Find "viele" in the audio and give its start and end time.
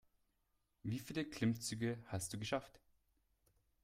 0.97-1.25